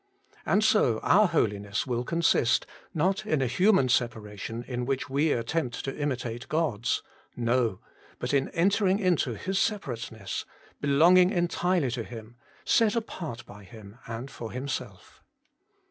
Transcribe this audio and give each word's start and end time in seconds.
And 0.47 0.63
so 0.63 0.97
our 1.03 1.27
holiness 1.27 1.85
will 1.85 2.03
consist, 2.03 2.65
not 2.91 3.23
in 3.23 3.39
a 3.39 3.45
human 3.45 3.87
separation 3.87 4.63
in 4.63 4.85
which 4.87 5.11
we 5.11 5.31
attempt 5.31 5.85
to 5.85 5.95
imitate 5.95 6.49
God's, 6.49 7.03
no, 7.35 7.81
but 8.17 8.33
in 8.33 8.49
entering 8.49 8.97
into 8.97 9.35
His 9.35 9.59
separateness; 9.59 10.43
belonging 10.81 11.29
entirely 11.29 11.91
to 11.91 12.03
Him; 12.03 12.35
set 12.65 12.95
apart 12.95 13.45
by 13.45 13.63
Him 13.63 13.99
and 14.07 14.31
for 14.31 14.51
Himself. 14.51 15.21